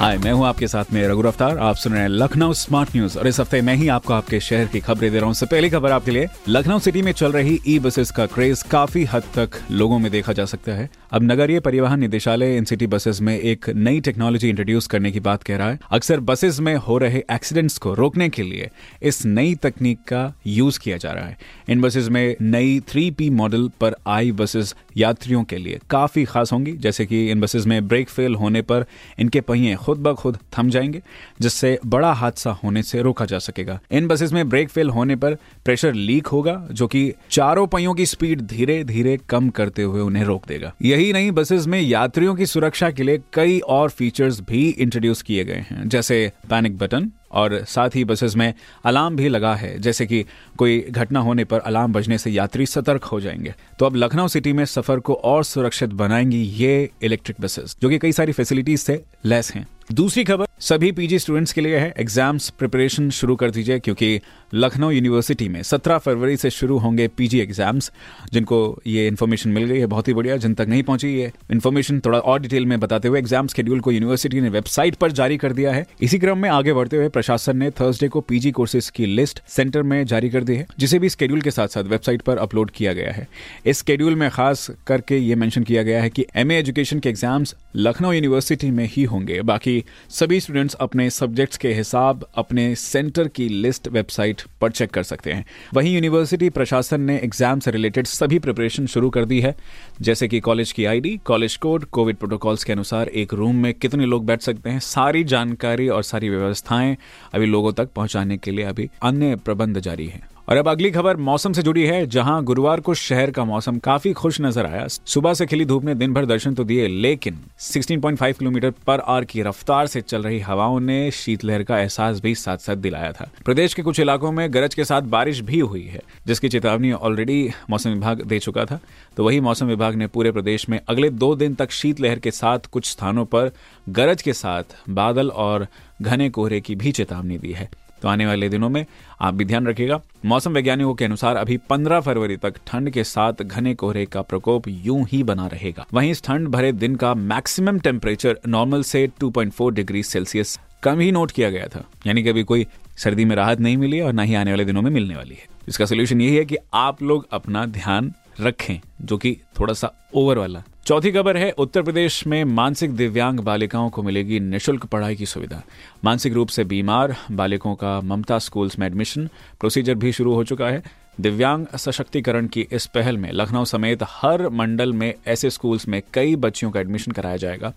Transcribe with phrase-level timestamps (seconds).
[0.00, 3.18] हाय, मैं हूँ आपके साथ में रघु रफ्तार। आप सुन रहे हैं लखनऊ स्मार्ट न्यूज़
[3.18, 5.70] और इस हफ़्ते मैं ही आपको आपके शहर की खबरें दे रहा हूँ। सबसे पहली
[5.70, 9.58] खबर आपके लिए। लखनऊ सिटी में चल रही ई बसेस का क्रेज काफ़ी हद तक
[9.70, 13.68] लोगों में देखा जा सकता है। अब नगरीय परिवहन निदेशालय इन सिटी बसेस में एक
[13.68, 17.78] नई टेक्नोलॉजी इंट्रोड्यूस करने की बात कह रहा है। अक्सर बसेस में हो रहे एक्सीडेंट्स
[17.78, 18.70] को रोकने के लिए
[19.02, 21.36] इस नई तकनीक का यूज़ किया जा रहा है।
[21.68, 26.52] इन बसेस में नई थ्री पी मॉडल पर आई बसेस यात्रियों के लिए काफ़ी खास
[26.52, 28.84] होंगी। जैसे कि इन बसेस में ब्रेक फेल होने पर
[29.18, 31.02] इनके पहिए खुद ब खुद थम जाएँगे,
[31.40, 35.34] जिससे बड़ा हादसा होने से रोका जा सकेगा। इन बसेस में ब्रेक फेल होने पर
[35.64, 40.24] प्रेशर लीक होगा, जो कि चारों पहियों की स्पीड धीरे धीरे कम करते हुए उन्हें
[40.24, 44.68] रोक देगा। यही नहीं, बसेस में यात्रियों की सुरक्षा के लिए कई और फीचर्स भी
[44.68, 49.54] इंट्रोड्यूस किए गए हैं, जैसे पैनिक बटन और साथ ही बसेस में अलार्म भी लगा
[49.54, 50.24] है, जैसे कि
[50.58, 54.52] कोई घटना होने पर अलार्म बजने से यात्री सतर्क हो जाएँगे। तो अब लखनऊ सिटी
[54.52, 59.04] में सफ़र को और सुरक्षित बनाएँगी ये इलेक्ट्रिक बसेस जो कि कई सारी फैसिलिटीज़ से
[59.24, 63.78] लेस हैं। दूसरी खबर, सभी पीजी स्टूडेंट्स के लिए है एग्ज़ाम्स प्रिपरेशन शुरू कर दीजिए,
[63.78, 64.20] क्योंकि
[64.54, 67.90] लखनऊ यूनिवर्सिटी में 17 फरवरी से शुरू होंगे पीजी एग्ज़ाम्स
[68.32, 72.00] जिनको ये इन्फॉर्मेशन मिल गई है, बहुत ही बढ़िया, जिन तक नहीं पहुँची ये इन्फॉर्मेशन
[72.00, 75.52] थोड़ा और डिटेल में बताते हुए एग्ज़ाम शेड्यूल को यूनिवर्सिटी ने वेबसाइट पर जारी कर
[75.52, 79.06] दिया है। इसी क्रम में आगे बढ़ते हुए प्रशासन ने थर्सडे को पीजी कोर्सेज की
[79.06, 82.38] लिस्ट सेंटर में जारी कर दी है, जिसे भी स्केड्यूल के साथ साथ वेबसाइट पर
[82.38, 83.26] अपलोड किया गया है।
[83.66, 87.54] इस स्केड्यूल में खास करके ये मैंशन किया गया है कि एमए एजुकेशन के एग्ज़ाम्स
[87.76, 89.78] लखनऊ यूनिवर्सिटी में ही होंगे, बाकी
[90.10, 95.32] सभी स्टूडेंट्स अपने सब्जेक्ट्स के हिसाब, अपने सेंटर की लिस्ट वेबसाइट पर चेक कर सकते
[95.32, 99.54] हैं। वहीं यूनिवर्सिटी प्रशासन ने एग्ज़ाम से रिलेटेड सभी प्रिपरेशन शुरू कर दी है।
[100.00, 104.06] जैसे कि कॉलेज की ID college code covid protocols के अनुसार एक रूम में कितने
[104.06, 106.96] लोग बैठ सकते हैं, सारी जानकारी और सारी व्यवस्थाएँ
[107.34, 111.16] अभी लोगों तक पहुँचाने के लिए अभी अन्य प्रबंध जारी है। और अब अगली खबर
[111.16, 115.34] मौसम से जुड़ी है, जहाँ गुरुवार को शहर का मौसम काफ़ी खुश नज़र आया। सुबह
[115.34, 119.42] से खिली धूप ने दिन भर दर्शन तो दिए, लेकिन 16.5 किलोमीटर पर आर की
[119.42, 123.74] रफ्तार से चल रही हवाओं ने शीतलहर का एहसास भी साथ साथ दिलाया था। प्रदेश
[123.74, 127.90] के कुछ इलाकों में गरज के साथ बारिश भी हुई है, जिसकी चेतावनी ऑलरेडी मौसम
[127.90, 128.80] विभाग दे चुका था।
[129.16, 132.66] तो वही मौसम विभाग ने पूरे प्रदेश में अगले दो दिन तक शीतलहर के साथ
[132.66, 133.52] कुछ स्थानों पर
[133.88, 135.66] गरज के साथ बादल और
[136.02, 137.68] घने कोहरे की भी चेतावनी दी है।
[138.02, 138.86] तो आने वाले दिनों में
[139.20, 143.42] आप भी ध्यान रखिएगा। मौसम वैज्ञानिकों के अनुसार अभी 15 फरवरी तक ठंड के साथ
[143.42, 147.78] घने कोहरे का प्रकोप यूँ ही बना रहेगा। वहीं इस ठंड भरे दिन का मैक्सिमम
[147.78, 152.42] टेम्परेचर नॉर्मल से 2.4 डिग्री सेल्सियस कम ही नोट किया गया था। यानी कि अभी
[152.42, 152.66] कोई
[152.96, 155.46] सर्दी में राहत नहीं मिली और ना ही आने वाले दिनों में मिलने वाली है।
[155.68, 160.38] इसका सोल्यूशन यही है कि आप लोग अपना ध्यान रखें, जो कि थोड़ा सा ओवर
[160.38, 165.26] वाला। चौथी खबर है, उत्तर प्रदेश में मानसिक दिव्यांग बालिकाओं को मिलेगी निशुल्क पढ़ाई की
[165.26, 165.62] सुविधा।
[166.04, 169.28] मानसिक रूप से बीमार बालिकों का ममता स्कूल्स में एडमिशन
[169.60, 170.82] प्रोसीजर भी शुरू हो चुका है।
[171.20, 176.36] दिव्यांग सशक्तिकरण की इस पहल में लखनऊ समेत हर मंडल में ऐसे स्कूल्स में कई
[176.36, 177.72] बच्चियों का एडमिशन कराया जाएगा,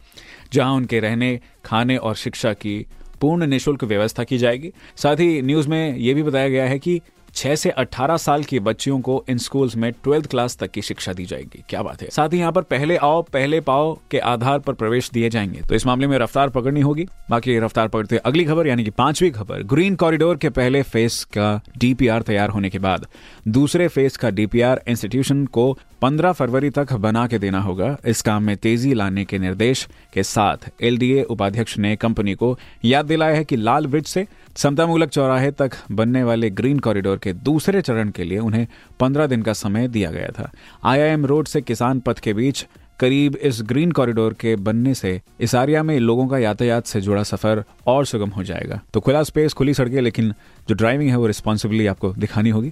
[0.53, 2.85] जहाँ उनके रहने, खाने और शिक्षा की
[3.21, 6.99] पूर्ण निशुल्क व्यवस्था की जाएगी। साथ ही न्यूज़ में यह भी बताया गया है कि
[7.35, 11.13] छह से अठारह साल की बच्चियों को इन स्कूल्स में ट्वेल्थ क्लास तक की शिक्षा
[11.13, 12.09] दी जाएगी। क्या बात है?
[12.11, 15.75] साथ ही यहाँ पर पहले आओ, पहले पाओ के आधार पर प्रवेश दिए जाएँगे। तो
[15.75, 19.63] इस मामले में रफ्तार पकड़नी होगी। बाकी रफ्तार पकड़ते अगली खबर, यानी कि पांचवी खबर,
[19.63, 23.07] ग्रीन कॉरिडोर के पहले फ़ेज़ का डीपीआर तैयार होने के बाद
[23.47, 28.43] दूसरे फ़ेज़ का डीपीआर इंस्टीट्यूशन को 15 फरवरी तक बना के देना होगा। इस काम
[28.43, 33.43] में तेज़ी लाने के निर्देश के साथ एलडीए उपाध्यक्ष ने कंपनी को याद दिलाया है
[33.43, 34.27] कि लाल ब्रिज से
[34.57, 38.67] समतामूलक चौराहे तक बनने वाले ग्रीन कॉरिडोर के दूसरे चरण के लिए उन्हें
[38.99, 40.51] 15 दिन का समय दिया गया था।
[40.83, 42.65] आईआईएम रोड से किसान पथ के बीच
[42.99, 47.23] करीब इस ग्रीन कॉरिडोर के बनने से इस एरिया में लोगों का यातायात से जुड़ा
[47.23, 50.33] सफ़र और सुगम हो जाएगा। तो खुला स्पेस खुली सड़कें, लेकिन
[50.69, 52.71] जो ड्राइविंग है वो रिस्पॉन्सिबली आपको दिखानी होगी।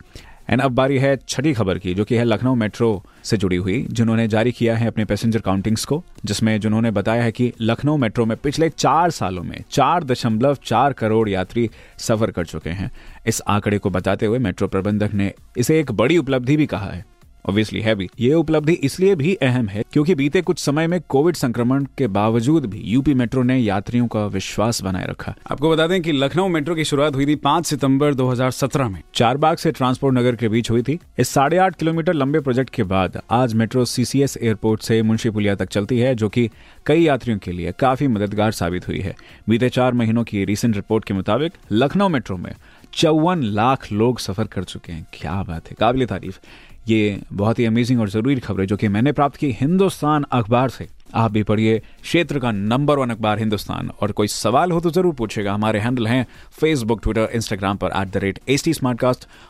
[0.51, 3.87] एंड अब बारी है छठी खबर की, जो कि है लखनऊ मेट्रो से जुड़ी हुई,
[3.91, 8.25] जिन्होंने जारी किया है अपने पैसेंजर काउंटिंग्स को, जिसमें जिन्होंने बताया है कि लखनऊ मेट्रो
[8.25, 12.91] में पिछले चार सालों में चार दशमलव चार करोड़ यात्री सफ़र कर चुके हैं।
[13.25, 17.10] इस आंकड़े को बताते हुए मेट्रो प्रबंधक ने इसे एक बड़ी उपलब्धि भी कहा है।
[17.49, 21.35] ऑब्वियसली है भी ये उपलब्धि इसलिए भी अहम है क्योंकि बीते कुछ समय में कोविड
[21.35, 26.01] संक्रमण के बावजूद भी यूपी मेट्रो ने यात्रियों का विश्वास बनाए रखा। आपको बता दें
[26.01, 30.35] कि लखनऊ मेट्रो की शुरुआत हुई थी 5 सितंबर 2017 में। चारबाग से ट्रांसपोर्ट नगर
[30.35, 34.37] के बीच हुई थी। इस साढ़े आठ किलोमीटर लंबे प्रोजेक्ट के बाद आज मेट्रो सीसीएस
[34.37, 36.49] एयरपोर्ट से मुंशी पुलिया तक चलती है जो की
[36.85, 39.15] कई यात्रियों के लिए काफ़ी मददगार साबित हुई है।
[39.49, 42.53] बीते चार महीनों की रिसेंट रिपोर्ट के मुताबिक लखनऊ मेट्रो में
[42.93, 46.39] चौवन लाख लोग सफ़र कर चुके हैं। क्या बात है काबिल तारीफ़
[46.87, 50.69] ये बहुत ही अमेजिंग और ज़रूरी खबर है जो कि मैंने प्राप्त की हिंदुस्तान अखबार
[50.69, 54.91] से। आप भी पढ़िए क्षेत्र का नंबर वन अखबार हिंदुस्तान। और कोई सवाल हो तो
[54.91, 56.25] ज़रूर पूछेगा। हमारे हैंडल हैं
[56.59, 58.73] फेसबुक ट्विटर इंस्टाग्राम पर at the rate H T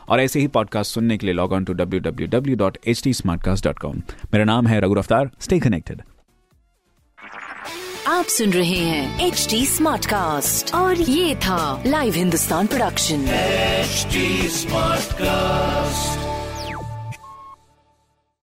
[0.08, 3.02] और ऐसे ही पॉडकास्ट सुनने के लिए log on to W W W dot H
[3.04, 4.02] T smart cast dot com
[4.32, 6.02] मेरा नाम है रघु रफ्तार स्टे कनेक्टेड
[8.08, 9.64] आप सुन रहे हैं एच टी
[10.74, 13.24] और ये था लाइव हिंदुस्तान प्रोडक्शन
[14.54, 16.31] Smartcast.